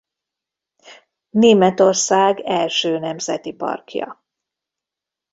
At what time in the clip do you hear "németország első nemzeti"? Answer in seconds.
1.29-3.53